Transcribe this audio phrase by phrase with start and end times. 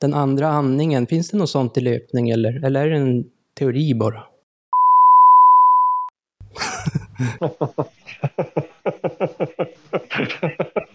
[0.00, 3.24] Den andra andningen, finns det något sånt i löpning eller, eller är det en
[3.58, 4.18] teori bara?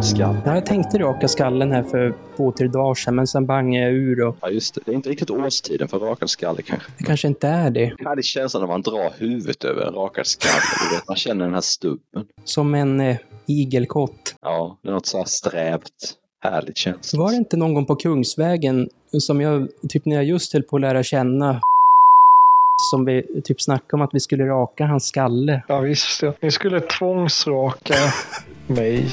[0.00, 0.36] rakad skall.
[0.44, 3.94] Ja, jag tänkte raka skallen här för två, tre dagar sedan, men sen bangade jag
[3.94, 4.80] ur och Ja, just det.
[4.84, 6.90] Det är inte riktigt årstiden för rakad skalle kanske.
[6.98, 7.92] det kanske inte är det.
[7.98, 11.02] Jag hade känslan när man drar huvudet över en rakad skalle.
[11.08, 12.26] Man känner den här stubben.
[12.44, 14.34] Som en eh, igelkott.
[14.42, 17.18] Ja, det är något så här strävt, härligt känsla.
[17.18, 20.76] Var det inte någon gång på Kungsvägen som jag, typ när jag just höll på
[20.76, 21.60] att lära känna
[22.90, 25.62] som vi typ snackade om att vi skulle raka hans skalle.
[25.68, 26.22] Ja, visst.
[26.22, 26.34] Ja.
[26.40, 27.94] Ni skulle tvångsraka
[28.66, 29.06] mig.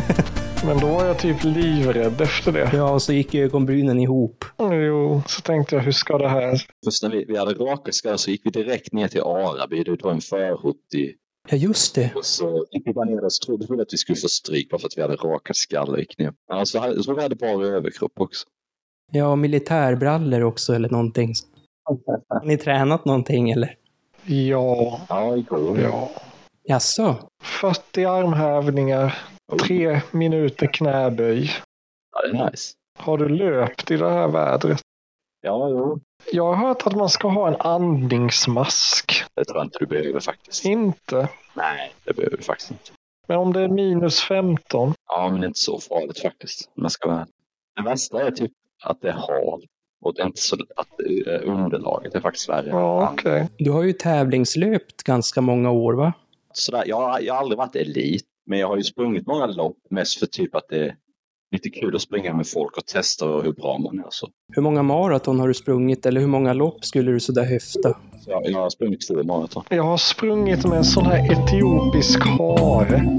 [0.66, 2.70] Men då var jag typ livrädd efter det.
[2.74, 4.44] Ja, och så gick ögonbrynen ihop.
[4.58, 6.60] Jo, så tänkte jag, hur ska det här?
[6.84, 9.84] Först när vi, vi hade rakat skallar så gick vi direkt ner till Araby.
[9.84, 11.12] Det var en förort i...
[11.50, 12.12] Ja, just det.
[12.14, 14.70] Och så gick vi bara ner och så trodde vi att vi skulle få stryk
[14.70, 16.32] bara för att vi hade rakat skallar gick ner.
[16.52, 18.46] Alltså, jag tror vi hade bara överkropp också.
[19.12, 21.34] Ja, och militärbrallor också eller någonting.
[22.28, 23.74] Har ni tränat någonting eller?
[24.24, 25.80] Ja, Ja, igår.
[25.80, 26.10] ja.
[26.68, 27.16] Jaså?
[27.42, 29.18] 40 armhävningar,
[29.66, 31.50] tre minuter knäböj.
[32.12, 32.74] Ja, det är nice.
[32.98, 34.80] Har du löpt i det här vädret?
[35.42, 36.00] Ja, jo.
[36.32, 39.24] Jag har hört att man ska ha en andningsmask.
[39.34, 40.64] Det tror jag inte du behöver faktiskt.
[40.64, 41.28] Inte.
[41.54, 42.90] Nej, det behöver du faktiskt inte.
[43.28, 44.94] Men om det är minus 15?
[45.08, 46.70] Ja, men det är inte så farligt faktiskt.
[46.74, 47.26] jag ska.
[47.76, 48.52] Det värsta är typ
[48.84, 49.64] att det är halt.
[50.04, 52.68] Och det är inte så att eh, underlaget är faktiskt värre.
[52.68, 53.48] Ja, okej.
[53.58, 56.12] Du har ju tävlingslöpt ganska många år, va?
[56.52, 59.76] Sådär, jag, har- jag har aldrig varit elit, men jag har ju sprungit många lopp.
[59.90, 60.96] Mest för typ att det är
[61.52, 64.06] lite kul att springa med folk och testa hur bra man är.
[64.10, 64.28] Så.
[64.52, 67.92] Hur många maraton har du sprungit eller hur många lopp skulle du sådär höfta?
[68.20, 69.64] Så jag, jag har sprungit två maraton.
[69.68, 73.18] Jag har sprungit med en sån här etiopisk hare.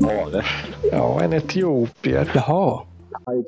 [0.00, 0.44] Hare.
[0.92, 2.30] Ja, en etiopier.
[2.34, 2.82] Jaha.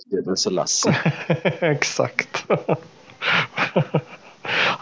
[0.07, 0.97] Det är så Lasse.
[1.61, 2.45] Exakt.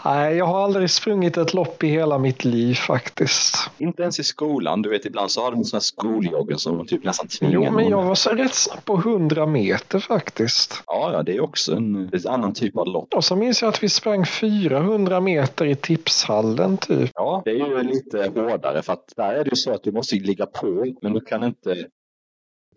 [0.05, 3.71] Nej, jag har aldrig sprungit ett lopp i hela mitt liv faktiskt.
[3.79, 4.83] Inte ens i skolan.
[4.83, 7.89] Du vet, ibland så har de här skoljoggen som de typ nästan tvingar Jo, men
[7.89, 10.83] jag var så rätt snabb på 100 meter faktiskt.
[10.87, 13.15] Ja, ja, det är också en, en annan typ av lopp.
[13.15, 17.11] Och så minns jag att vi sprang 400 meter i tipshallen typ.
[17.15, 19.93] Ja, det är ju lite hårdare för att där är det ju så att du
[19.93, 21.87] måste ligga på, men du kan inte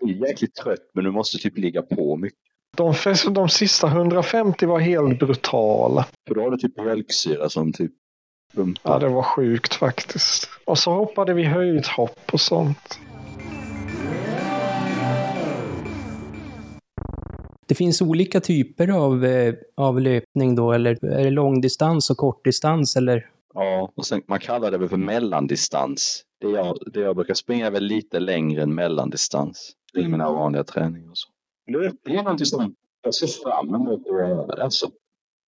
[0.03, 2.52] bli jäkligt trött, men du måste typ ligga på mycket.
[2.77, 2.93] De,
[3.33, 6.05] de sista 150 var helt brutala.
[6.27, 7.91] För då har du typ mjölksyra som typ
[8.55, 8.91] pumpar.
[8.93, 10.49] Ja, det var sjukt faktiskt.
[10.65, 12.99] Och så hoppade vi höjdhopp och sånt.
[17.67, 22.95] Det finns olika typer av, eh, av löpning då, eller är det långdistans och kortdistans
[22.95, 23.29] eller?
[23.53, 26.23] Ja, och sen, man kallar det väl för mellandistans.
[26.41, 29.71] Det jag, det jag brukar springa är väl lite längre än mellandistans.
[29.97, 31.32] I mina vanliga träningar och så.
[31.65, 34.63] Det är någonting som jag ser fram emot att göra.
[34.63, 34.91] Alltså,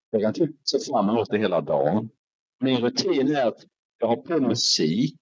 [0.09, 2.09] jag kan typ se fram emot det hela dagen.
[2.59, 3.65] Min rutin är att
[3.99, 5.19] jag har på musik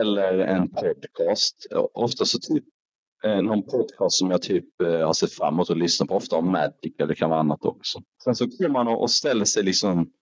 [0.00, 1.66] eller en podcast.
[1.94, 2.64] Ofta så typ
[3.24, 6.14] eh, någon podcast som jag typ eh, har sett fram emot att lyssna på.
[6.14, 8.02] Ofta om Magic eller det kan vara annat också.
[8.24, 10.12] Sen så kommer man och ställer sig liksom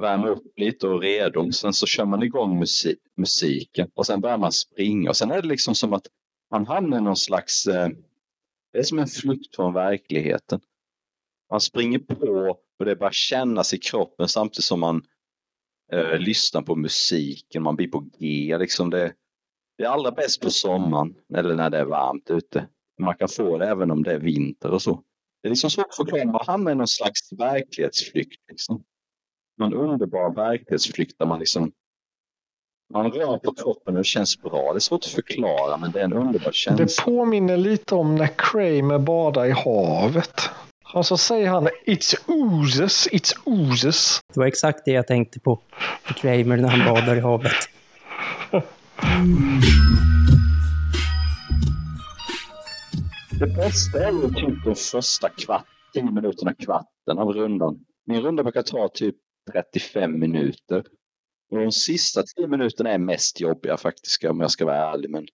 [0.00, 1.52] värmer upp lite och redo.
[1.52, 5.10] Sen så kör man igång musik, musiken och sen börjar man springa.
[5.10, 6.06] Och sen är det liksom som att
[6.50, 7.66] man hamnar i någon slags...
[7.66, 7.88] Eh,
[8.72, 10.60] det är som en flykt från verkligheten.
[11.50, 15.02] Man springer på och det börjar kännas i kroppen samtidigt som man
[15.92, 17.62] eh, lyssnar på musiken.
[17.62, 18.58] Man blir på G.
[18.58, 19.14] Liksom det,
[19.78, 22.68] Det är allra bäst på sommaren eller när det är varmt ute.
[23.00, 25.02] Man kan få det även om det är vinter och så.
[25.42, 26.24] Det är liksom svårt att förklara.
[26.24, 28.50] Man hamnar i någon slags verklighetsflykt.
[28.50, 28.84] Liksom.
[29.58, 31.72] Någon underbar verklighetsflykt där man liksom
[32.92, 34.72] man rör på kroppen och det känns bra.
[34.72, 36.84] Det är svårt att förklara men det är en underbar känsla.
[36.84, 40.50] Det påminner lite om när Kramer badar i havet.
[40.94, 44.20] Och så säger han It's oozes, it's oozes.
[44.34, 45.60] Det var exakt det jag tänkte på.
[46.06, 47.52] På Kramer när han badar i havet.
[53.40, 57.78] Det bästa är ju typ de första kvart, 10 minuterna, kvarten av rundan.
[58.06, 59.16] Min runda brukar ta typ
[59.52, 60.82] 35 minuter.
[61.52, 65.10] Och de sista tio minuterna är mest jobbiga faktiskt om jag ska vara ärlig.
[65.10, 65.26] Men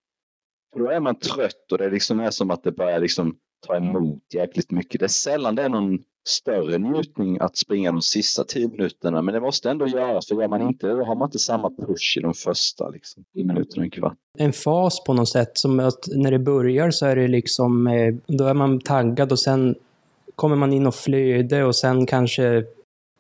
[0.73, 3.37] för då är man trött och det liksom är som att det börjar liksom
[3.67, 5.01] ta emot jäkligt mycket.
[5.01, 5.99] Det är sällan det är någon
[6.29, 9.23] större njutning att springa de sista tio minuterna.
[9.23, 10.29] Men det måste ändå göras.
[10.29, 13.85] För gör man inte då har man inte samma push i de första liksom, minuterna,
[13.85, 14.17] en kvart.
[14.39, 15.59] En fas på något sätt.
[15.59, 19.39] Som att när det börjar så är det liksom, eh, då är man taggad och
[19.39, 19.75] sen
[20.35, 22.65] kommer man in och flöde och sen kanske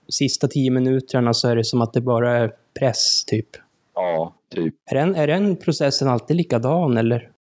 [0.08, 3.48] sista tio minuterna så är det som att det bara är press typ.
[3.94, 4.74] Ja, typ.
[4.90, 7.32] Är den, är den processen alltid likadan eller?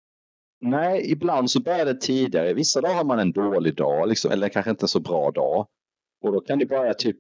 [0.62, 2.54] Nej, ibland så börjar det tidigare.
[2.54, 5.68] Vissa dagar har man en dålig dag, liksom, eller kanske inte så bra dag.
[6.22, 7.18] Och då kan det börja typ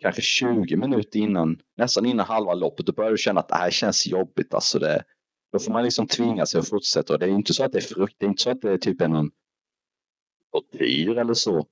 [0.00, 2.86] kanske 20 minuter innan, nästan innan halva loppet.
[2.86, 4.54] Då börjar du känna att det här känns jobbigt.
[4.54, 5.04] Alltså det,
[5.52, 7.12] då får man liksom tvinga sig att fortsätta.
[7.12, 8.72] Och det är inte så att det är frukt, det är inte så att det
[8.72, 9.30] är typ en
[10.52, 11.66] tortyr eller så.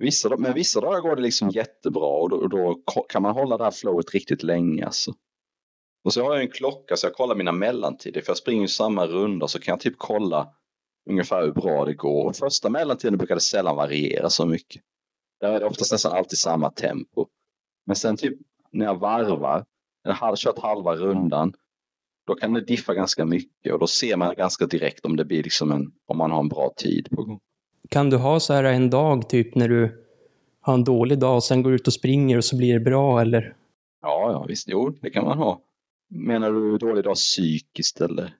[0.00, 3.64] Vissa, men vissa dagar går det liksom jättebra och då, då kan man hålla det
[3.64, 4.86] här flowet riktigt länge.
[4.86, 5.14] Alltså.
[6.04, 8.20] Och så har jag en klocka så jag kollar mina mellantider.
[8.20, 10.48] För jag springer samma runda så kan jag typ kolla
[11.10, 12.26] ungefär hur bra det går.
[12.26, 14.82] Och första mellantiden brukar det sällan variera så mycket.
[15.40, 17.26] Där är det oftast nästan alltid samma tempo.
[17.86, 18.38] Men sen typ
[18.72, 19.64] när jag varvar,
[20.04, 21.52] eller har kört halva rundan,
[22.26, 25.42] då kan det diffa ganska mycket och då ser man ganska direkt om det blir
[25.42, 27.40] liksom en, om man har en bra tid på gång.
[27.88, 30.04] Kan du ha så här en dag typ när du
[30.60, 33.20] har en dålig dag och sen går ut och springer och så blir det bra
[33.20, 33.54] eller?
[34.02, 35.60] Ja, ja visst, jo, det kan man ha.
[36.10, 38.34] Menar du dålig dag psykiskt eller?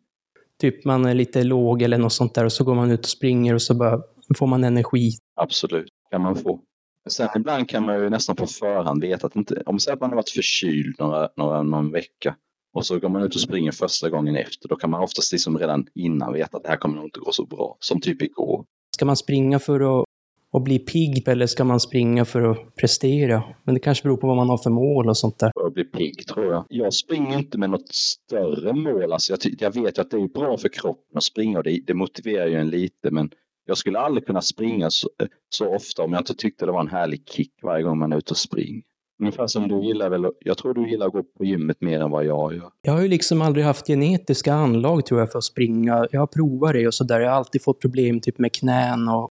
[0.60, 3.06] Typ man är lite låg eller något sånt där och så går man ut och
[3.06, 4.02] springer och så bara
[4.38, 5.12] får man energi.
[5.36, 6.60] Absolut, kan man få.
[7.08, 10.10] Sen ibland kan man ju nästan på förhand veta att inte, om säger att man
[10.10, 12.36] har varit förkyld några, några, någon vecka
[12.72, 15.58] och så går man ut och springer första gången efter, då kan man oftast liksom
[15.58, 18.64] redan innan veta att det här kommer nog inte gå så bra, som typ igår.
[19.00, 20.04] Ska man springa för att,
[20.52, 23.42] att bli pigg eller ska man springa för att prestera?
[23.64, 25.50] Men det kanske beror på vad man har för mål och sånt där.
[25.60, 26.64] För att bli pigg tror jag.
[26.68, 29.12] Jag springer inte med något större mål.
[29.12, 31.80] Alltså jag, jag vet ju att det är bra för kroppen att springa och det,
[31.86, 33.10] det motiverar ju en lite.
[33.10, 33.30] Men
[33.66, 35.08] jag skulle aldrig kunna springa så,
[35.48, 38.18] så ofta om jag inte tyckte det var en härlig kick varje gång man är
[38.18, 38.82] ute och springer.
[39.20, 42.10] Ungefär som du gillar väl, jag tror du gillar att gå på gymmet mer än
[42.10, 42.70] vad jag gör.
[42.82, 46.06] Jag har ju liksom aldrig haft genetiska anlag tror jag för att springa.
[46.10, 47.20] Jag har provat det och sådär.
[47.20, 49.28] Jag har alltid fått problem typ med knän och,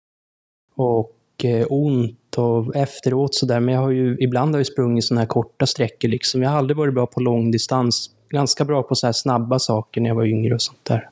[0.75, 3.59] och eh, ont och efteråt sådär.
[3.59, 6.41] Men jag har ju, ibland har jag sprungit sådana här korta sträckor liksom.
[6.41, 8.09] Jag har aldrig varit bra på långdistans.
[8.29, 11.09] Ganska bra på så här snabba saker när jag var yngre och sånt där.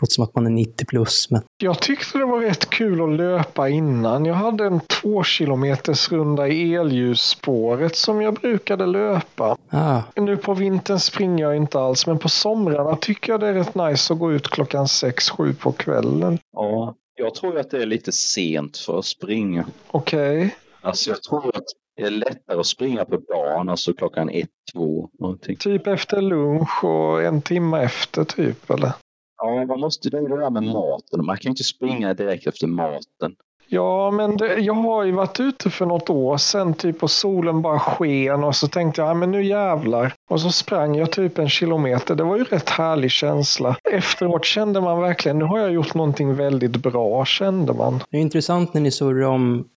[0.00, 1.30] Låter som att man är 90 plus.
[1.30, 1.42] Men...
[1.58, 4.24] Jag tyckte det var rätt kul att löpa innan.
[4.24, 9.56] Jag hade en två kilometers runda i elljusspåret som jag brukade löpa.
[9.70, 10.02] Ah.
[10.16, 13.74] Nu på vintern springer jag inte alls, men på somrarna tycker jag det är rätt
[13.74, 16.38] nice att gå ut klockan 6-7 på kvällen.
[16.52, 19.66] Ja, jag tror att det är lite sent för att springa.
[19.90, 20.36] Okej.
[20.36, 20.50] Okay.
[20.80, 21.64] Alltså jag tror att
[21.96, 25.56] det är lättare att springa på dagen, alltså klockan ett, två, någonting.
[25.56, 28.92] Typ efter lunch och en timme efter typ, eller?
[29.38, 31.26] Ja, man måste ju det där med maten.
[31.26, 33.36] Man kan ju inte springa direkt efter maten.
[33.68, 37.62] Ja, men det, jag har ju varit ute för något år sedan typ och solen
[37.62, 40.12] bara sken och så tänkte jag, ja men nu jävlar.
[40.30, 42.14] Och så sprang jag typ en kilometer.
[42.14, 43.76] Det var ju rätt härlig känsla.
[43.92, 48.00] Efteråt kände man verkligen, nu har jag gjort någonting väldigt bra, kände man.
[48.10, 49.68] Det är intressant när ni surrar om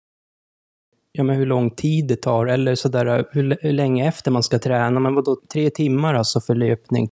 [1.11, 4.59] ja, men hur lång tid det tar eller sådär hur, hur länge efter man ska
[4.59, 4.99] träna.
[4.99, 7.09] Men vadå, tre timmar alltså för löpning?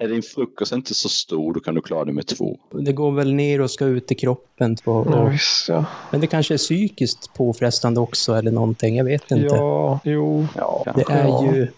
[0.00, 2.58] Är din frukost inte så stor, då kan du klara det med två.
[2.70, 4.76] Det går väl ner och ska ut i kroppen.
[4.76, 5.06] På, och...
[5.12, 5.84] ja, visst, ja.
[6.10, 9.54] Men det kanske är psykiskt påfrestande också eller någonting, jag vet inte.
[9.54, 10.46] Ja, jo.
[10.56, 11.44] Ja, det är ja.
[11.44, 11.68] ju...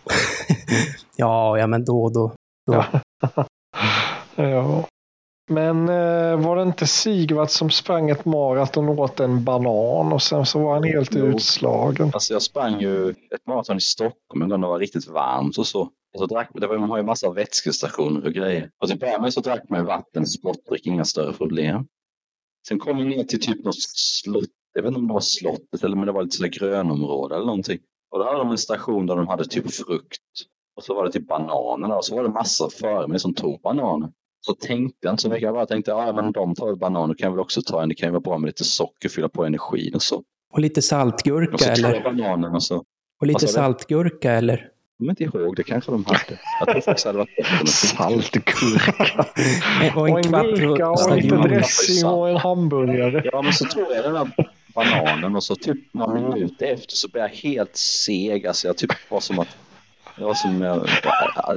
[1.16, 2.32] ja, ja, men då då.
[2.66, 2.84] då.
[3.34, 3.44] Ja.
[4.44, 4.84] ja.
[5.50, 10.22] Men eh, var det inte Sigvard som sprang ett maraton och åt en banan och
[10.22, 11.26] sen så var han helt jo.
[11.26, 12.10] utslagen?
[12.14, 15.66] Alltså jag sprang ju ett maraton i Stockholm en gång det var riktigt varmt och
[15.66, 15.88] så.
[16.14, 18.70] Och så drack, det var, man har ju massa vätskestationer och grejer.
[18.82, 21.86] Och till början med så drack man vatten, sportdryck, inga större problem.
[22.68, 25.84] Sen kom vi ner till typ något slott, jag vet inte om det var slottet
[25.84, 27.78] eller om det var lite sådär grönområde eller någonting.
[28.10, 30.22] Och då hade de en station där de hade typ frukt.
[30.76, 32.68] Och så var det typ bananer och så var det massa
[33.08, 34.10] mig som tog bananer.
[34.46, 35.42] så tänkte jag inte så mycket.
[35.42, 37.88] Jag bara tänkte, ja men de tar banan, då kan jag väl också ta en.
[37.88, 40.22] Det kan ju vara bra med lite socker, fylla på energin och så.
[40.52, 42.02] Och lite saltgurka Och så eller?
[42.04, 42.84] bananen och så.
[43.20, 43.52] Och lite du?
[43.52, 44.70] saltgurka eller?
[45.00, 46.38] Jag kommer inte ihåg, det kanske de hade.
[46.60, 49.26] Jag tror faktiskt det hade varit bättre med Saltgurka.
[49.96, 53.22] Och en Och en gurka och lite dressing och en hamburgare.
[53.32, 54.30] Ja, men så tog jag den där
[54.74, 58.46] bananen och så typ några minuter efter så blev jag helt seg.
[58.46, 59.56] Alltså jag typ var som att,
[60.16, 60.88] det var som, jag,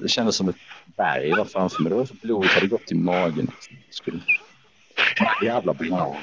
[0.02, 0.56] det kändes som ett
[0.98, 1.90] berg var framför mig.
[1.90, 3.52] Det var så blodet hade gått i magen.
[3.90, 4.20] Skulle,
[5.44, 6.16] jävla banan.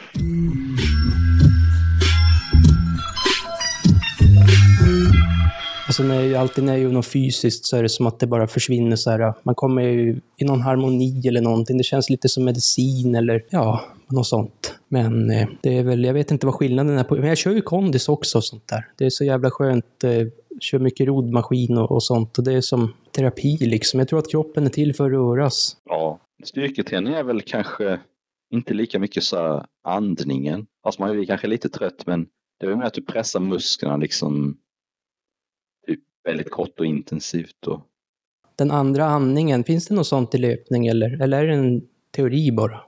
[5.91, 8.27] Alltså när jag, alltid när jag gör något fysiskt så är det som att det
[8.27, 9.35] bara försvinner så här.
[9.43, 11.79] Man kommer ju i någon harmoni eller någonting.
[11.79, 14.75] Det känns lite som medicin eller ja, något sånt.
[14.89, 17.15] Men eh, det är väl, jag vet inte vad skillnaden är på.
[17.15, 18.87] Men jag kör ju kondis också och sånt där.
[18.99, 20.05] Det är så jävla skönt.
[20.05, 20.27] Eh,
[20.61, 22.39] kör mycket rodmaskin och, och sånt.
[22.39, 24.01] Och det är som terapi liksom.
[24.01, 25.77] Jag tror att kroppen är till för att röras.
[25.85, 28.01] Ja, styrketräning är väl kanske
[28.55, 30.67] inte lika mycket så här andningen.
[30.83, 32.27] Alltså man är kanske lite trött men
[32.61, 34.57] det är väl mer att du pressar musklerna liksom
[36.25, 37.67] väldigt kort och intensivt.
[37.67, 37.81] Och,
[38.57, 41.23] Den andra andningen, finns det något sånt i löpning eller?
[41.23, 42.81] Eller är det en teori bara?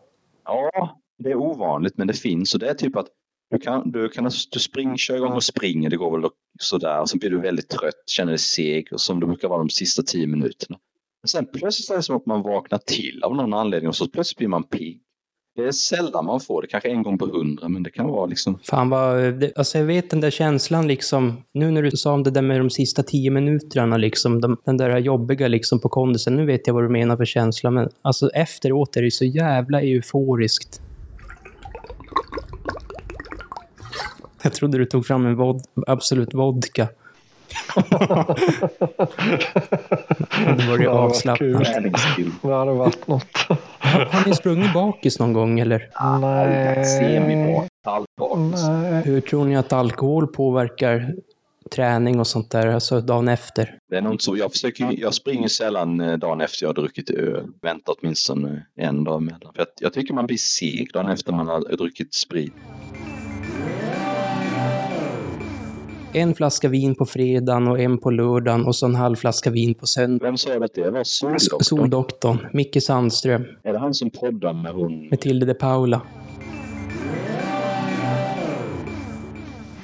[0.44, 3.08] Ja, det är ovanligt men det finns och det är typ att
[3.50, 7.10] du kan, du kan du spring, kör igång och springer, det går väl sådär och
[7.10, 10.02] sen blir du väldigt trött, känner dig seg och som det brukar vara de sista
[10.02, 10.78] tio minuterna.
[11.22, 14.08] Men sen plötsligt är det som att man vaknar till av någon anledning och så
[14.08, 15.02] plötsligt blir man pigg.
[15.54, 18.26] Det är sällan man får det, kanske en gång på hundra men det kan vara
[18.26, 22.12] liksom Fan vad, det, alltså jag vet den där känslan liksom, nu när du sa
[22.12, 25.88] om det där med de sista tio minuterna liksom, de, den där jobbiga liksom på
[25.88, 29.24] kondisen, nu vet jag vad du menar för känsla, men alltså efteråt är det så
[29.24, 30.80] jävla euforiskt.
[34.42, 36.88] Jag trodde du tog fram en vod, Absolut vodka
[40.56, 41.66] det var ju Ja, vad avslappnat.
[42.42, 43.36] Det hade varit något.
[43.78, 45.90] Har, har ni sprungit bakis någon gång eller?
[46.20, 46.84] Nej.
[46.84, 48.64] Semibak, halvbakis.
[48.68, 49.02] Nej.
[49.04, 51.14] Hur tror ni att alkohol påverkar
[51.72, 53.78] träning och sånt där, alltså dagen efter?
[53.90, 54.36] Det är nog inte så.
[54.36, 57.46] Jag, försöker, jag springer sällan eh, dagen efter jag har druckit öl.
[57.62, 59.52] Väntar åtminstone en dag emellan.
[59.54, 62.52] För jag, jag tycker man blir seg dagen efter man har druckit sprit.
[66.14, 69.74] En flaska vin på fredagen och en på lördagen och så en halv flaska vin
[69.74, 70.24] på söndag.
[70.26, 71.60] Vem sa att det var Soldoktorn?
[71.64, 75.08] Soldoktorn, Micke Sandström, Är det han som poddar med hon?
[75.08, 76.00] med Tilde de Paula.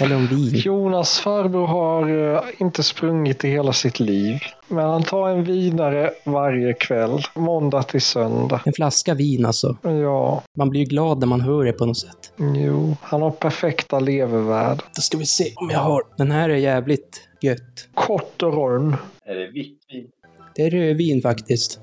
[0.01, 0.51] Eller om vin.
[0.55, 4.39] Jonas farbror har eh, inte sprungit i hela sitt liv.
[4.69, 7.21] Men han tar en vidare varje kväll.
[7.35, 8.61] Måndag till söndag.
[8.65, 9.77] En flaska vin alltså.
[9.83, 12.33] Ja, Man blir ju glad när man hör det på något sätt.
[12.57, 12.97] jo.
[13.03, 14.79] Han har perfekta levervärd.
[14.97, 16.03] Då ska vi se om jag har.
[16.17, 17.89] Den här är jävligt gött.
[17.95, 18.95] Kort och rund.
[19.25, 20.07] Är det vitt vin?
[20.55, 21.81] Det är rödvin faktiskt.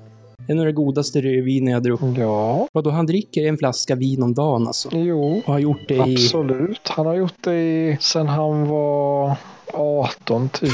[0.48, 2.18] Är nog det godaste rödvinen jag druckit.
[2.18, 4.88] Ja, Vadå, han dricker en flaska vin om dagen alltså?
[4.92, 5.42] jo.
[5.46, 6.00] Och har gjort det i...
[6.00, 6.88] Absolut.
[6.88, 9.36] Han har gjort det i, sen han var
[9.76, 10.72] 18 typ.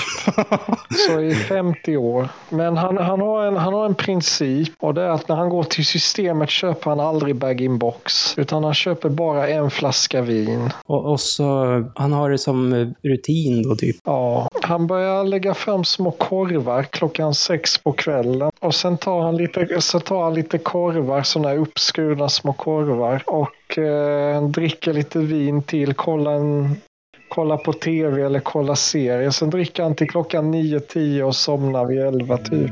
[1.06, 2.28] Så i 50 år.
[2.49, 5.49] Men han, han, har en, han har en princip och det är att när han
[5.49, 8.38] går till systemet köper han aldrig bag-in-box.
[8.38, 10.71] Utan han köper bara en flaska vin.
[10.87, 11.44] Och, och så,
[11.94, 13.97] han har det som rutin då typ.
[14.04, 18.50] Ja, han börjar lägga fram små korvar klockan sex på kvällen.
[18.61, 23.23] Och sen tar han lite, så tar han lite korvar, sådana här uppskurna små korvar.
[23.26, 26.76] Och eh, dricker lite vin till, kollar, en,
[27.34, 29.30] kolla på tv eller kolla serier.
[29.30, 32.70] Sen dricker han till klockan 9-10 och somnar vid 11 typ.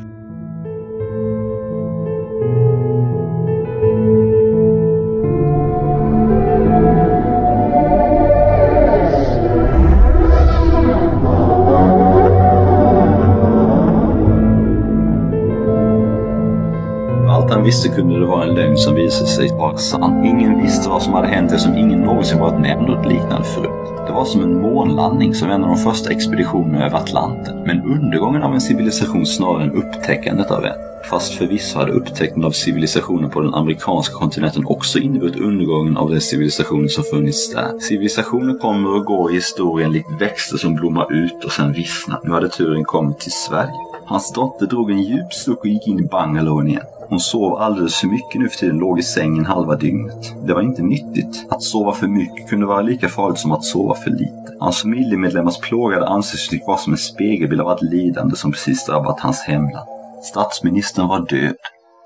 [17.29, 20.25] Allt han visste kunde det vara en lögn som visade sig vara sann.
[20.25, 23.80] Ingen visste vad som hade hänt eftersom ingen någonsin varit med om något liknande förut.
[24.11, 27.63] Det var som en månlandning som en av de första expeditionerna över Atlanten.
[27.67, 30.75] Men undergången av en civilisation snarare än upptäckandet av en.
[31.11, 36.21] Fast förvisso hade upptäckten av civilisationen på den amerikanska kontinenten också inneburit undergången av de
[36.21, 37.79] civilisationer som funnits där.
[37.79, 42.21] Civilisationer kommer och går i historien likt växter som blommar ut och sen vissnar.
[42.25, 43.75] Nu hade turen kommit till Sverige.
[44.07, 47.00] Hans dotter drog en djup suck och gick in i bungalowen igen.
[47.11, 50.35] Hon sov alldeles för mycket nu för tiden, låg i sängen halva dygnet.
[50.47, 51.47] Det var inte nyttigt.
[51.51, 54.57] Att sova för mycket kunde vara lika farligt som att sova för lite.
[54.61, 59.41] Hans familjemedlemmars plågade ansiktsuttryck var som en spegelbild av allt lidande som precis drabbat hans
[59.41, 59.89] hemland.
[60.23, 61.55] Statsministern var död.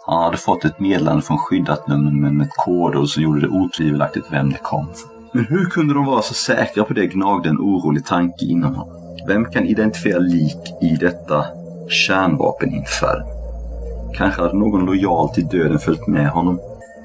[0.06, 4.26] Han hade fått ett meddelande från skyddat nummer med ett kodord som gjorde det otvivelaktigt
[4.30, 5.10] vem det kom från.
[5.32, 9.16] Men hur kunde de vara så säkra på det gnagde en orolig tanke inom honom.
[9.28, 11.44] Vem kan identifiera lik i detta
[11.88, 13.33] kärnvapeninferno?
[14.16, 16.60] Kanske hade någon lojal till döden följt med honom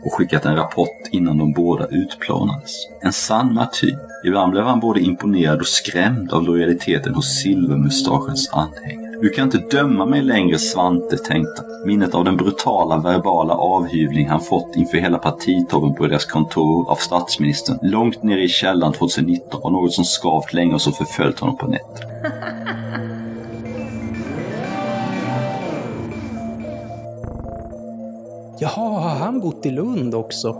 [0.05, 2.71] och skickat en rapport innan de båda utplånades.
[3.01, 3.99] En sann martyr.
[4.25, 9.09] Ibland blev han både imponerad och skrämd av lojaliteten hos silvermustaschens anhängare.
[9.21, 11.87] Du kan inte döma mig längre Svante, tänkte han.
[11.87, 16.95] Minnet av den brutala verbala avhyvling han fått inför hela partitoppen på deras kontor av
[16.95, 21.57] statsministern långt nere i källaren 2019 var något som skavt länge och som förföljt honom
[21.57, 22.09] på nätterna.
[28.59, 30.55] Jaha, har han bott i Lund också?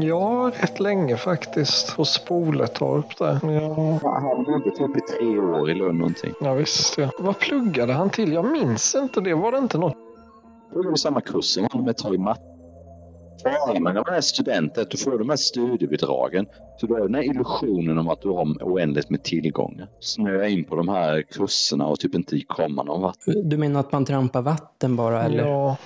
[0.00, 1.96] Ja, rätt länge faktiskt.
[1.96, 3.38] På Spoletorp där.
[3.42, 6.32] Ja, Han bodde typ i tre år i Lund någonting.
[6.40, 7.10] ja visst ja.
[7.18, 8.32] Vad pluggade han till?
[8.32, 9.34] Jag minns inte det.
[9.34, 9.94] Var det inte något?
[10.74, 12.42] Är det samma kurs som han ett tag i matte.
[13.80, 16.46] Med de här studenter att du får de här studiebidragen.
[16.80, 19.88] Så du har den här illusionen om att du har oändligt med tillgångar.
[20.00, 23.16] Snöa in på de här kurserna och typ inte komma någon vart.
[23.44, 25.46] Du menar att man trampar vatten bara, eller?
[25.46, 25.76] Ja,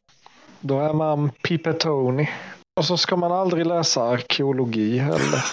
[0.62, 2.28] då är man Pipetoni.
[2.76, 5.44] Och så ska man aldrig läsa arkeologi heller.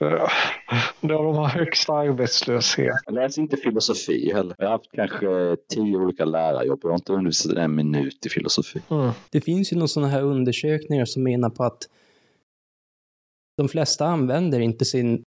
[1.00, 2.94] Då de har högst arbetslöshet.
[3.04, 4.56] Jag läser inte filosofi heller.
[4.58, 6.80] Jag har haft kanske tio olika lärarjobb.
[6.82, 8.80] Jag har inte undervisat en minut i filosofi.
[8.90, 9.10] Mm.
[9.30, 11.88] Det finns ju några sådana här undersökningar som menar på att
[13.56, 15.22] de flesta använder inte sin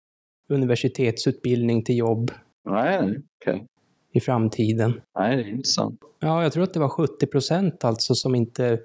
[0.50, 2.32] universitetsutbildning till jobb
[2.70, 3.66] Nej, okej.
[4.14, 5.02] I framtiden.
[5.20, 6.00] Nej, det är intressant.
[6.20, 8.80] Ja, jag tror att det var 70 procent alltså som inte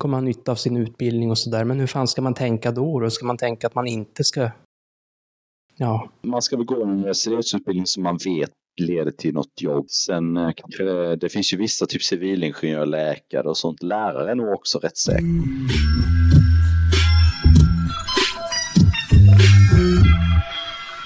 [0.00, 1.64] kommer ha nytta av sin utbildning och sådär.
[1.64, 3.00] Men hur fan ska man tänka då?
[3.00, 4.50] Då ska man tänka att man inte ska...
[5.76, 9.90] Ja, Man ska väl gå en universitetsutbildning som man vet leder till något jobb.
[9.90, 13.82] Sen eh, kanske det, det finns ju vissa, typ civilingenjör, läkare och sånt.
[13.82, 15.24] Lärare är nog också rätt säkert.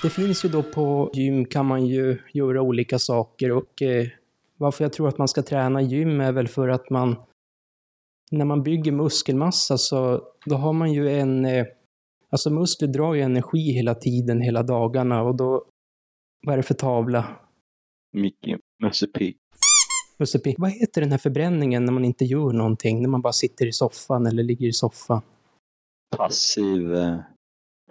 [0.02, 4.06] Det finns ju då på gym kan man ju göra olika saker och eh,
[4.56, 7.16] varför jag tror att man ska träna gym är väl för att man
[8.30, 11.66] när man bygger muskelmassa så då har man ju en eh,
[12.32, 15.64] Alltså muskler drar ju energi hela tiden, hela dagarna och då
[16.46, 17.36] vad är det för tavla?
[18.12, 19.34] Micke, Musse P.
[20.18, 20.54] Musse P.
[20.58, 23.02] Vad heter den här förbränningen när man inte gör någonting?
[23.02, 25.22] När man bara sitter i soffan eller ligger i soffan?
[26.16, 27.18] Passiv, eh,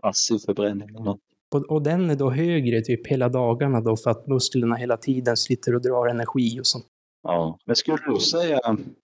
[0.02, 1.20] passiv förbränning eller något.
[1.56, 5.76] Och, den är då högre typ hela dagarna då för att musklerna hela tiden sliter
[5.76, 6.86] och drar energi och sånt.
[7.24, 7.58] Ja.
[7.66, 8.60] Men skulle du säga,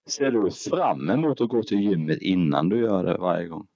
[0.08, 3.66] ser du fram emot att gå till gymmet innan du gör det varje gång?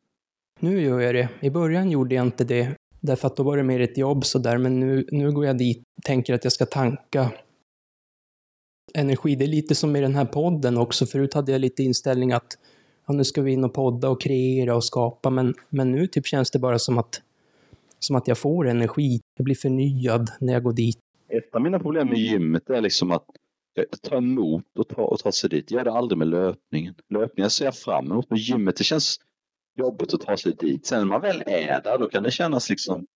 [0.60, 1.28] Nu gör jag det.
[1.40, 2.76] I början gjorde jag inte det.
[3.00, 4.58] Därför att då var det mer ett jobb sådär.
[4.58, 7.30] Men nu, nu går jag dit tänker att jag ska tanka
[8.94, 9.36] energi.
[9.36, 11.06] Det är lite som i den här podden också.
[11.06, 12.58] Förut hade jag lite inställning att
[13.06, 15.30] ja, nu ska vi in och podda och kreera och skapa.
[15.30, 17.22] Men, men nu typ känns det bara som att,
[18.04, 19.20] som att jag får energi.
[19.36, 20.98] Jag blir förnyad när jag går dit.
[21.28, 23.16] Ett av mina problem med gymmet är liksom eh,
[23.92, 25.70] att ta emot och ta, och ta sig dit.
[25.70, 26.94] Jag gör det aldrig med löpningen.
[27.08, 29.16] Löpningen ser jag fram emot, men gymmet det känns
[29.78, 30.86] jobbigt att ta sig dit.
[30.86, 33.06] Sen när man väl är där då kan det kännas liksom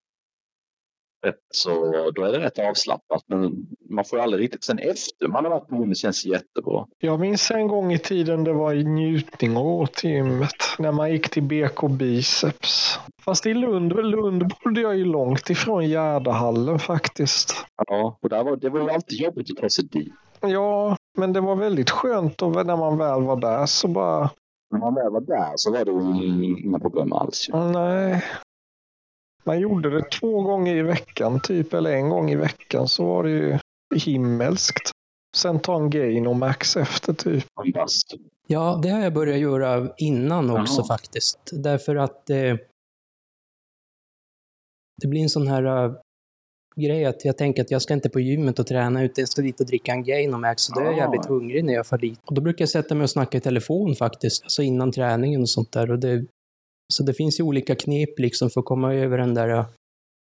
[1.27, 1.71] rätt så,
[2.11, 3.23] då är det rätt avslappnat.
[3.27, 6.87] Men man får aldrig riktigt, sen efter man har varit på gymmet känns jättebra.
[6.99, 10.51] Jag minns en gång i tiden det var i njutning att gå till gymmet.
[10.79, 12.99] När man gick till BK Biceps.
[13.25, 17.55] Fast i Lund, Lund bodde jag ju långt ifrån Gärdahallen faktiskt.
[17.87, 20.13] Ja, och där var, det var ju alltid jobbigt att ta sig dit.
[20.41, 24.31] Ja, men det var väldigt skönt och när man väl var där så bara,
[24.71, 27.49] När man väl var där så var det inga problem alls.
[27.53, 28.25] nej.
[29.47, 33.23] Man gjorde det två gånger i veckan typ, eller en gång i veckan så var
[33.25, 33.59] det ju
[33.95, 34.91] himmelskt.
[35.37, 37.45] Sen ta en gain och max efter typ.
[38.47, 40.87] Ja, det har jag börjat göra innan också Jaha.
[40.87, 41.39] faktiskt.
[41.53, 42.57] Därför att eh,
[45.03, 45.93] det blir en sån här eh,
[46.77, 49.43] grej att jag tänker att jag ska inte på gymmet och träna utan jag ska
[49.43, 50.63] dit och dricka en Gainomax.
[50.63, 50.99] Så då är jag Ah.
[50.99, 52.21] jävligt hungrig när jag far dit.
[52.25, 55.51] Och då brukar jag sätta mig och snacka i telefon faktiskt, alltså innan träningen och
[55.51, 55.91] sånt där.
[55.91, 56.25] Och det,
[56.89, 59.65] så det finns ju olika knep liksom för att komma över den där,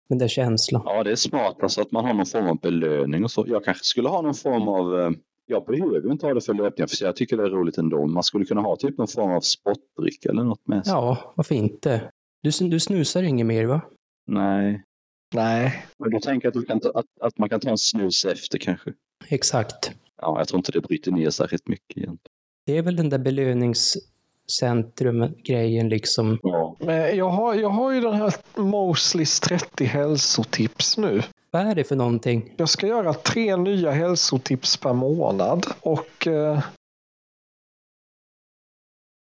[0.09, 0.81] den där känslan.
[0.85, 3.45] Ja, det är smart alltså att man har någon form av belöning och så.
[3.47, 5.09] Jag kanske skulle ha någon form av eh,
[5.45, 8.07] jag behöver inte ha det för löpningen för jag tycker det är roligt ändå.
[8.07, 10.93] Man skulle kunna ha typ någon form av sportdryck eller något med sig.
[10.93, 12.11] Ja, varför inte?
[12.41, 13.81] Du, du snusar inget mer va?
[14.27, 14.83] Nej,
[15.35, 15.85] Nej.
[15.99, 18.57] men då tänker jag att, kan ta, att, att man kan ta en snus efter
[18.57, 18.93] kanske.
[19.27, 19.91] Exakt.
[20.21, 22.19] Ja, jag tror inte det bryter ner särskilt mycket egentligen.
[22.65, 23.19] Det är väl den där
[24.45, 26.39] belöningscentrum-grejen liksom.
[26.43, 26.75] Ja.
[26.79, 31.23] Men jag har, jag har ju den här Mosleys 30 hälsotips nu.
[31.51, 32.53] Vad är det för någonting?
[32.57, 35.65] Jag ska göra tre nya hälsotips per månad.
[35.81, 36.59] Och eh,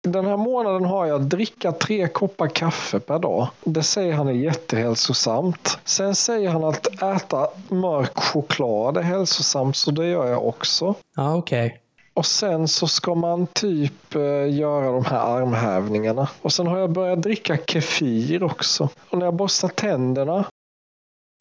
[0.08, 3.48] den här månaden har jag dricka tre koppar kaffe per dag.
[3.64, 5.78] Det säger han är jättehälsosamt.
[5.84, 10.94] Sen säger han att äta mörk choklad är hälsosamt, så det gör jag också.
[11.16, 11.81] Ja, okej.
[12.14, 16.28] Och sen så ska man typ eh, göra de här armhävningarna.
[16.42, 18.88] Och sen har jag börjat dricka kefir också.
[19.10, 20.44] Och när jag borstar tänderna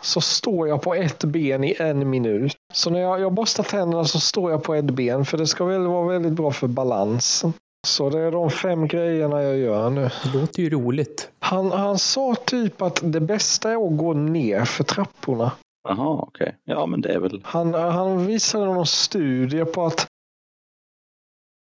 [0.01, 2.55] så står jag på ett ben i en minut.
[2.73, 5.65] Så när jag, jag borstar tänderna så står jag på ett ben för det ska
[5.65, 7.53] väl vara väldigt bra för balansen.
[7.87, 10.09] Så det är de fem grejerna jag gör nu.
[10.23, 11.29] Det låter ju roligt.
[11.39, 15.51] Han, han sa typ att det bästa är att gå ner för trapporna.
[15.89, 16.55] Jaha, okej.
[16.63, 17.41] Ja, men det är väl...
[17.43, 20.07] Han, han visade någon studie på att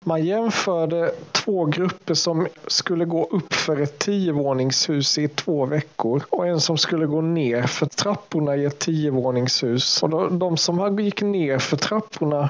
[0.05, 6.47] man jämförde två grupper som skulle gå upp för ett tiovåningshus i två veckor och
[6.47, 10.03] en som skulle gå ner för trapporna i ett tiovåningshus.
[10.03, 12.49] Och de, de som gick ner för trapporna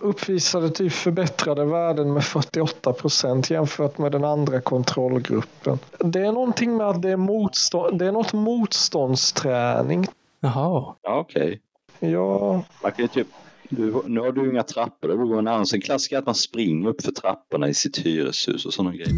[0.00, 5.78] uppvisade typ förbättrade värden med 48 procent jämfört med den andra kontrollgruppen.
[5.98, 10.06] Det är någonting med att det är, motstånd, det är något motståndsträning.
[10.40, 10.94] Jaha.
[11.02, 11.60] Ja, okej.
[11.98, 13.28] Ja, Man kan ju typ...
[13.70, 15.08] Du, nu har du ju inga trappor.
[15.08, 15.66] Det går en annan.
[15.74, 19.12] En klassiker att man springer upp för trapporna i sitt hyreshus och sådana grejer.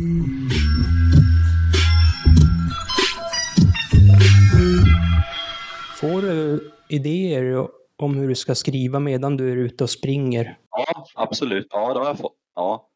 [6.01, 10.59] Får du idéer om hur du ska skriva medan du är ute och springer?
[10.71, 11.67] Ja, absolut.
[11.71, 12.37] Ja, det har jag fått.
[12.55, 12.89] Ja,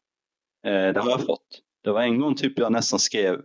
[0.65, 1.47] eh, det har jag fått.
[1.83, 3.41] Det var en gång typ jag nästan skrev...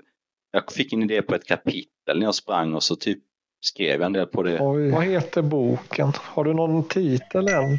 [0.53, 3.19] Jag fick en idé på ett kapitel när jag sprang och så typ
[3.61, 4.59] skrev jag en del på det.
[4.61, 4.91] oj.
[4.91, 6.13] Vad heter boken?
[6.17, 7.79] Har du någon titel än?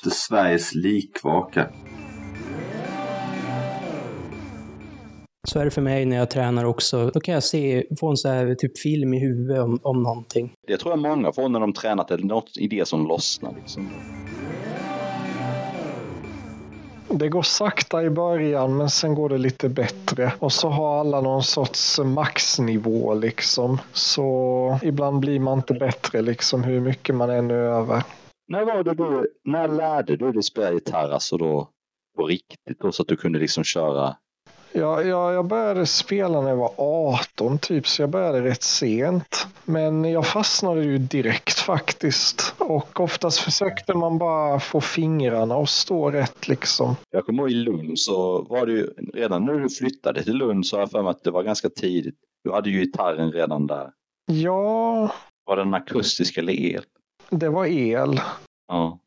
[0.00, 1.68] Efter Sveriges likvaka.
[5.48, 7.10] Så är det för mig när jag tränar också.
[7.14, 10.52] Då kan jag se, få en så här typ film i huvudet om, om någonting.
[10.66, 13.54] Det tror jag många får när de tränat eller något idé som lossnar.
[13.60, 13.90] Liksom.
[17.08, 20.32] Det går sakta i början men sen går det lite bättre.
[20.38, 23.78] Och så har alla någon sorts maxnivå liksom.
[23.92, 28.02] Så ibland blir man inte bättre liksom hur mycket man än övar.
[28.50, 31.68] När var det då, när lärde du dig spela gitarr alltså då
[32.16, 34.16] på riktigt då så att du kunde liksom köra?
[34.72, 39.46] Ja, jag, jag började spela när jag var 18 typ, så jag började rätt sent.
[39.64, 42.54] Men jag fastnade ju direkt faktiskt.
[42.58, 46.96] Och oftast försökte man bara få fingrarna att stå rätt liksom.
[47.10, 50.66] Jag kommer ihåg i Lund så var det ju redan när du flyttade till Lund
[50.66, 52.16] så har jag för mig att det var ganska tidigt.
[52.44, 53.90] Du hade ju gitarren redan där.
[54.26, 55.12] Ja,
[55.44, 56.84] Var den akustisk eller el?
[57.30, 58.20] Det var el.
[58.68, 58.98] Ja.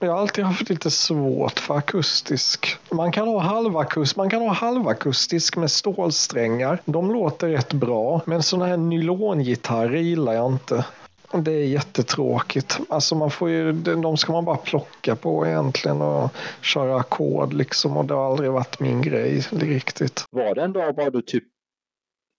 [0.00, 2.76] Jag har alltid haft lite svårt för akustisk.
[2.90, 6.78] Man kan ha halvakustisk, man kan ha halvakustisk med stålsträngar.
[6.84, 8.20] De låter rätt bra.
[8.24, 10.84] Men såna här nylongitarrer gillar jag inte.
[11.32, 12.78] Det är jättetråkigt.
[12.88, 16.30] Alltså man får ju, de ska man bara plocka på egentligen och
[16.62, 17.96] köra ackord liksom.
[17.96, 20.24] Och det har aldrig varit min grej riktigt.
[20.30, 21.44] Var det en dag bara du typ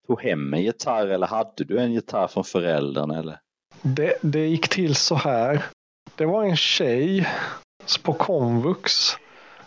[0.07, 3.39] tog hem en gitarr eller hade du en gitarr från föräldrarna eller?
[3.81, 5.65] Det, det gick till så här.
[6.15, 7.27] Det var en tjej
[8.03, 9.15] på komvux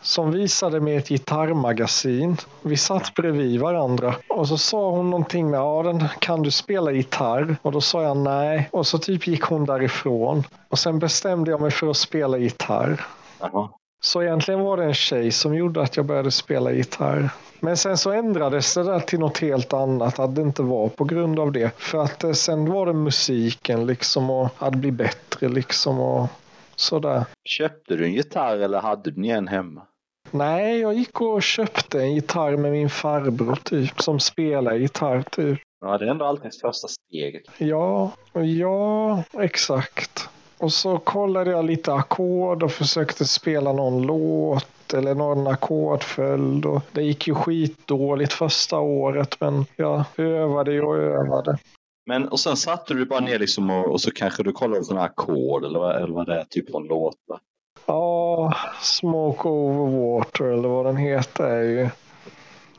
[0.03, 2.37] som visade mig ett gitarrmagasin.
[2.63, 6.93] Vi satt bredvid varandra och så sa hon någonting med ja, den, kan du spela
[6.93, 7.57] gitarr?
[7.63, 10.45] Och då sa jag nej och så typ gick hon därifrån.
[10.69, 13.07] Och sen bestämde jag mig för att spela gitarr.
[13.41, 13.69] Jaha.
[14.05, 17.31] Så egentligen var det en tjej som gjorde att jag började spela gitarr.
[17.61, 21.05] Men sen så ändrades det där till något helt annat, att det inte var på
[21.05, 21.79] grund av det.
[21.79, 26.29] För att eh, sen var det musiken liksom och att bli bättre liksom och
[26.77, 27.25] sådär.
[27.45, 29.83] Köpte du en gitarr eller hade du en hemma?
[30.31, 35.61] Nej, jag gick och köpte en gitarr med min farbror typ, som spelar gitarr typ.
[35.81, 37.43] Ja, det är ändå alltid första steget.
[37.59, 40.29] Ja, ja, exakt.
[40.63, 46.67] Och så kollade jag lite ackord och försökte spela någon låt eller någon ackordföljd.
[46.67, 51.59] Och det gick ju skitdåligt första året, men jag övade och övade.
[52.07, 55.05] Men och sen satte du bara ner liksom och, och så kanske du kollade sådana
[55.05, 57.39] ackord eller, vad- eller vad det är, typ från låtar.
[57.87, 61.89] Ja, Smoke Over Water eller vad den heter är ju,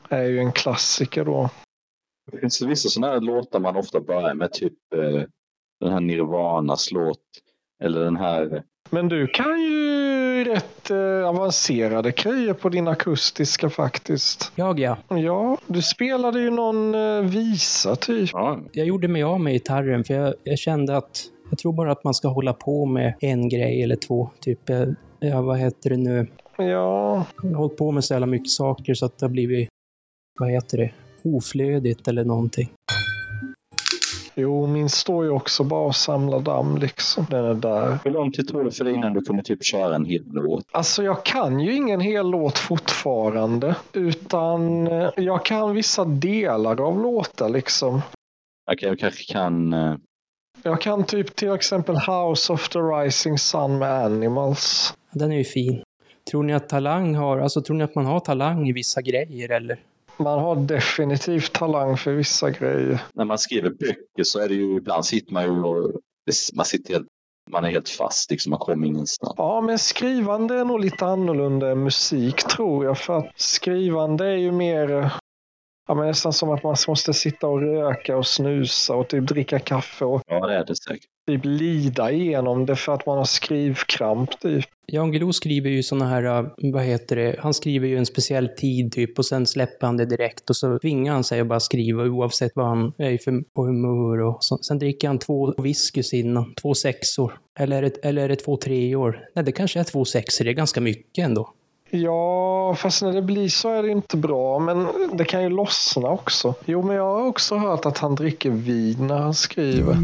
[0.08, 1.50] är ju en klassiker då.
[2.32, 5.22] Det finns vissa sådana här låtar man ofta börjar med, typ eh,
[5.80, 7.18] den här Nirvanas låt.
[7.84, 8.62] Eller den här...
[8.90, 14.52] Men du kan ju rätt eh, avancerade grejer på din akustiska faktiskt.
[14.54, 14.96] Jag ja.
[15.08, 18.30] Ja, du spelade ju någon eh, visa typ.
[18.32, 21.92] Ja, Jag gjorde mig av med gitarren för jag, jag kände att jag tror bara
[21.92, 24.30] att man ska hålla på med en grej eller två.
[24.40, 24.84] Typ, eh,
[25.20, 26.26] ja vad heter det nu?
[26.56, 29.68] Ja, Jag har hållit på med så jävla mycket saker så att det har blivit,
[30.40, 30.90] vad heter det,
[31.24, 32.70] oflödigt eller någonting.
[34.34, 37.26] Jo, min står ju också bara och samlar damm liksom.
[37.30, 37.98] Den är där.
[38.04, 40.64] hur lång tid tog det för dig innan du kunde typ köra en hel låt?
[40.72, 43.76] Alltså jag kan ju ingen hel låt fortfarande.
[43.92, 48.02] Utan eh, jag kan vissa delar av låtar liksom.
[48.72, 49.72] Okej, jag kanske kan...
[49.72, 49.94] eh,
[50.62, 54.94] Jag kan typ till exempel House of the Rising Sun med Animals.
[55.12, 55.82] Den är ju fin.
[56.30, 59.50] Tror ni att talang har, alltså tror ni att man har talang i vissa grejer
[59.52, 59.78] eller?
[60.16, 63.02] Man har definitivt talang för vissa grejer.
[63.14, 65.92] När man skriver böcker så är det ju ibland sitter man ju och
[66.54, 67.06] man sitter helt,
[67.50, 69.34] man är helt fast liksom, man kommer ingenstans.
[69.36, 72.98] Ja, men skrivande är nog lite annorlunda än musik tror jag.
[72.98, 75.12] För att skrivande är ju mer
[75.88, 79.58] Ja, men nästan som att man måste sitta och röka och snusa och typ dricka
[79.58, 81.04] kaffe och Ja, det är det säkert.
[81.26, 84.64] typ lida igenom det för att man har skrivkramp typ.
[84.86, 88.48] Jan Guillou skriver ju såna här, äh, vad heter det, han skriver ju en speciell
[88.48, 91.60] tid typ och sen släpper han det direkt och så tvingar han sig att bara
[91.60, 94.58] skriva oavsett vad han är för, på humör och så.
[94.58, 97.32] Sen dricker han två whiskys innan, två sexor.
[97.58, 99.20] Eller är det, eller är det två treor?
[99.34, 101.50] Nej, det kanske är två sexor, det är ganska mycket ändå.
[101.96, 104.58] Ja, fast när det blir så är det inte bra.
[104.58, 106.54] Men det kan ju lossna också.
[106.64, 109.96] Jo, men jag har också hört att han dricker vin när han skriver.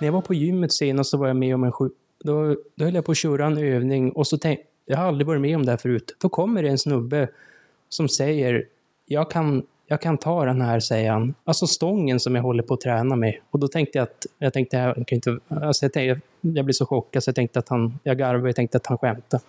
[0.00, 1.92] När jag var på gymmet senast så var jag med om en sjuk...
[2.24, 5.26] Då, då höll jag på att köra en övning och så tänkte jag har aldrig
[5.26, 6.16] varit med om det här förut.
[6.20, 7.28] Då kommer det en snubbe
[7.88, 8.64] som säger
[9.06, 11.34] jag kan, jag kan ta den här, säger han.
[11.44, 13.34] Alltså stången som jag håller på att träna med.
[13.50, 16.72] Och då tänkte jag att, jag tänkte, jag kan inte, alltså jag, tänkte, jag blev
[16.72, 19.42] så chockad så jag tänkte att han, jag garvade, jag tänkte att han skämtade.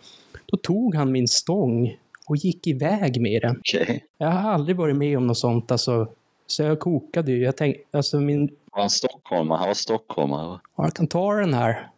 [0.45, 1.97] Då tog han min stång
[2.27, 3.57] och gick iväg med den.
[3.57, 4.05] Okej.
[4.17, 6.07] Jag har aldrig varit med om något sånt alltså.
[6.47, 7.43] Så jag kokade ju.
[7.43, 9.57] Jag tänkte, alltså min, Var han stockholmare?
[9.57, 10.59] Han var stockholmare.
[10.77, 11.89] ja, jag kan ta den här.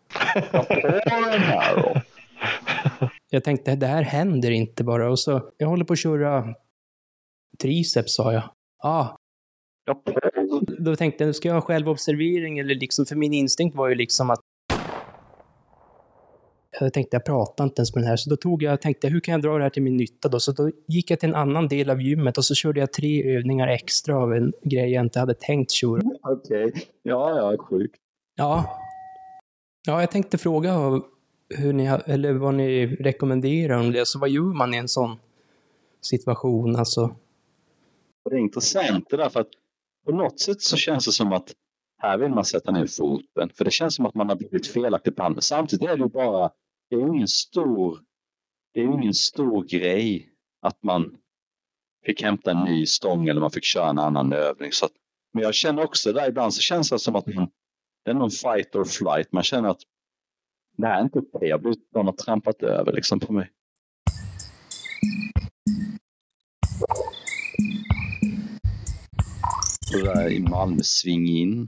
[0.51, 0.65] Ja,
[1.31, 2.01] den här då.
[3.29, 5.09] Jag tänkte, det här händer inte bara.
[5.09, 6.55] Och så, jag håller på att köra
[7.59, 8.43] triceps, sa jag.
[8.83, 9.17] Ja,
[9.85, 10.01] Ja,
[10.79, 14.29] då tänkte jag, ska jag ha självobservering eller liksom, för min instinkt var ju liksom
[14.29, 14.39] att
[16.79, 19.19] jag tänkte, jag pratar inte ens med den här, så då tog jag, tänkte hur
[19.19, 20.39] kan jag dra det här till min nytta då?
[20.39, 23.37] Så då gick jag till en annan del av gymmet och så körde jag tre
[23.37, 26.01] övningar extra av en grej jag inte hade tänkt köra.
[26.21, 26.73] Okej.
[27.03, 27.95] Ja, ja, sjukt.
[28.35, 28.79] Ja.
[29.87, 31.01] Ja, jag tänkte fråga
[31.49, 34.07] hur ni, eller vad ni rekommenderar om det.
[34.07, 35.17] Så vad gör man i en sån
[36.01, 36.75] situation?
[36.75, 37.15] Alltså,
[38.31, 39.49] det är intressant det där för att
[40.05, 41.53] på något sätt så känns det som att
[41.97, 43.49] här vill man sätta ner foten.
[43.49, 45.43] För det känns som att man har blivit felaktigt behandlad.
[45.43, 46.51] Samtidigt är det ju bara,
[46.89, 47.99] det är ju ingen stor,
[48.73, 50.29] det är ju ingen stor grej
[50.61, 51.17] att man
[52.05, 54.71] fick hämta en ny stång eller man fick köra en annan övning.
[54.71, 54.91] Så att,
[55.33, 57.49] men jag känner också där ibland så känns det som att man,
[58.05, 59.31] det är någon fight or flight.
[59.31, 59.81] Man känner att
[60.77, 61.49] det här är inte okej.
[61.49, 63.51] Jag har blivit, någon har trampat över liksom på mig.
[69.91, 71.67] Sådär i Malmö, sving in.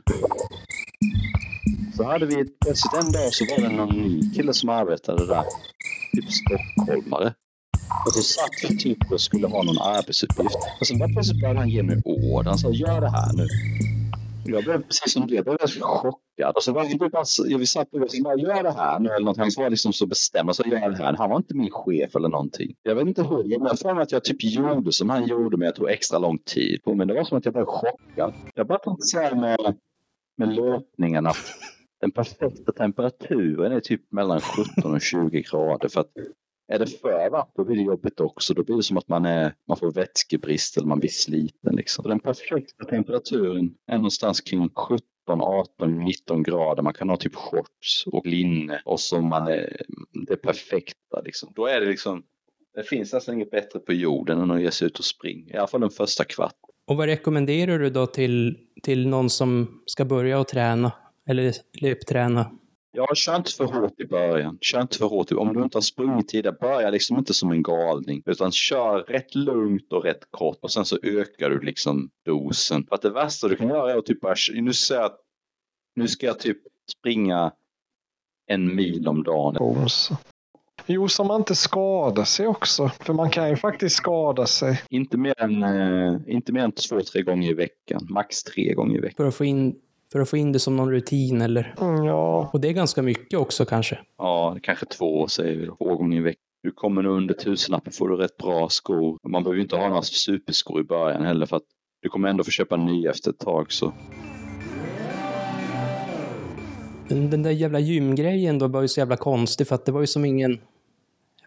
[1.97, 5.27] Så hade vi ett- plötsligt en dag så var det någon ny kille som arbetade
[5.27, 5.43] där.
[6.15, 7.33] Typ stockholmare.
[8.05, 10.55] Och så satt vi typ och skulle ha någon arbetsuppgift.
[10.79, 12.45] Och sen bara plötsligt började han ge mig ord.
[12.47, 13.47] Han sa gör det här nu.
[14.45, 16.21] Jag blev precis som du, jag blev chockad.
[16.43, 19.25] Alltså, och så var vi bara, vi satt och bara gör det här nu eller
[19.25, 19.43] någonting.
[19.43, 20.49] Han var liksom så bestämd.
[20.49, 21.13] Och så gör det här.
[21.13, 22.75] Han var inte min chef eller någonting.
[22.83, 23.59] Jag vet inte hur.
[23.59, 26.37] Men jag för att jag typ gjorde som han gjorde men jag tog extra lång
[26.37, 27.07] tid på mig.
[27.07, 28.33] Det var som att jag blev chockad.
[28.55, 29.75] Jag bara tänkte säga med,
[30.37, 31.37] med löpningen att
[32.01, 35.89] den perfekta temperaturen är typ mellan 17 och 20 grader.
[35.89, 36.11] För att
[36.67, 38.53] är det för varmt då blir det jobbigt också.
[38.53, 41.75] Då blir det som att man, är, man får vätskebrist eller man blir sliten.
[41.75, 42.03] Liksom.
[42.03, 46.83] Så den perfekta temperaturen är någonstans kring 17, 18, 19 grader.
[46.83, 49.81] Man kan ha typ shorts och linne och så man är
[50.27, 51.21] det perfekta.
[51.25, 51.53] Liksom.
[51.55, 52.23] Då är det liksom
[52.75, 55.53] det finns nästan inget bättre på jorden än att ge sig ut och springa.
[55.53, 56.55] I alla fall den första kvart.
[56.87, 60.91] och vad rekommenderar du då till, till någon som ska börja att träna?
[61.27, 62.51] Eller löpträna?
[62.95, 64.57] Ja, kör inte för hårt i början.
[64.61, 65.31] Kör inte för hårt.
[65.31, 68.23] Om du inte har sprungit tidigare, börja liksom inte som en galning.
[68.25, 70.57] Utan kör rätt lugnt och rätt kort.
[70.61, 72.85] Och sen så ökar du liksom dosen.
[72.87, 75.19] För att det värsta du kan göra är att typ bara, nu, säger jag, att-
[75.95, 76.57] nu ska jag typ
[76.99, 77.51] springa
[78.47, 79.55] en mil om dagen.
[80.85, 82.89] Jo, så man inte skadar sig också.
[82.89, 84.81] För man kan ju faktiskt skada sig.
[84.89, 88.07] Inte mer än, eh, inte mer än två, tre gånger i veckan.
[88.09, 89.15] Max tre gånger i veckan.
[89.17, 89.75] För att få in,
[90.13, 91.75] för att få in det som någon rutin eller?
[91.81, 93.99] Mm, ja, Och det är ganska mycket också kanske.
[94.17, 95.75] Ja, kanske två säger vi då.
[95.75, 96.39] Två gånger i veckan.
[96.63, 99.17] Du kommer nog under tusenlappen får du rätt bra skor.
[99.27, 101.63] Man behöver ju inte ha några superskor i början heller för att
[102.01, 103.93] du kommer ändå få köpa nya efter ett tag så.
[107.07, 110.01] Den, den där jävla gymgrejen då var ju så jävla konstig för att det var
[110.01, 110.59] ju som ingen...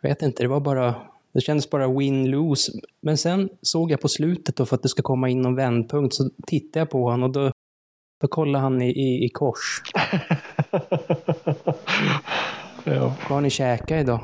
[0.03, 0.95] Jag vet inte, det var bara...
[1.33, 2.73] Det kändes bara win-lose.
[3.01, 6.15] Men sen såg jag på slutet då för att det ska komma in någon vändpunkt
[6.15, 7.53] så tittade jag på honom och då,
[8.21, 9.83] då kollade han i, i, i kors.
[12.85, 13.01] ja.
[13.01, 14.21] Vad har ni käkat idag?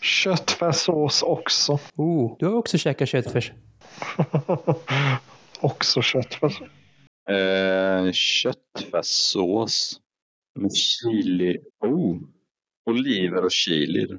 [0.00, 1.78] Köttfärssås också.
[1.96, 3.52] Oh, du har också käkat köttfärs.
[5.60, 6.60] Också köttfärs.
[7.30, 10.00] Eh, köttfärssås
[10.60, 11.58] med chili.
[11.80, 12.16] Oh,
[12.90, 14.18] oliver och chili.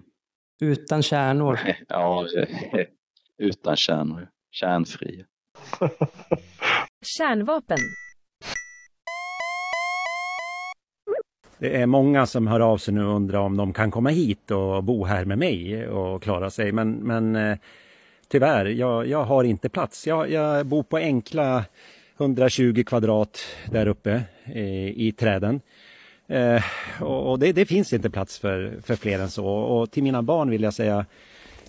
[0.62, 1.60] Utan kärnor.
[1.88, 2.28] Ja,
[3.38, 4.30] utan kärnor.
[4.52, 5.26] Kärnfria.
[7.06, 7.78] Kärnvapen.
[11.62, 14.52] Det är många som hör av sig nu och undrar om de kan komma hit
[14.52, 16.72] och bo här med mig och klara sig.
[16.72, 17.58] Men, men eh,
[18.28, 20.08] tyvärr, jag, jag har inte plats.
[20.08, 21.66] Jag, jag bor på enkla
[22.20, 23.40] 120 kvadrat
[23.72, 25.62] där uppe i, i träden.
[26.28, 26.64] Eh,
[27.04, 29.46] och det, det, finns inte plats för, för fler än så.
[29.48, 31.06] Och till mina barn vill jag säga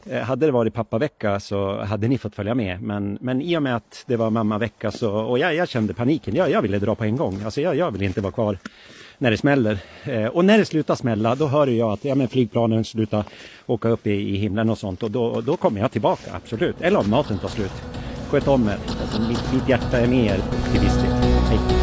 [0.07, 2.83] eh, hade det varit pappavecka så hade ni fått följa med.
[2.83, 6.35] Men, men i och med att det var mammavecka så, och jag, jag kände paniken.
[6.35, 7.43] Jag, jag ville dra på en gång.
[7.45, 8.59] Alltså jag, jag vill inte vara kvar
[9.23, 9.79] när det smäller.
[10.05, 13.25] Eh, och när det slutar smälla då hör jag att ja, men flygplanen slutar
[13.67, 16.77] åka upp i, i himlen och sånt och då, då kommer jag tillbaka, absolut.
[16.81, 17.73] Eller om maten tar slut.
[18.31, 18.79] Sköt om er.
[19.03, 21.15] Alltså, mitt, mitt hjärta är mer optimistiskt.
[21.49, 21.82] Hej.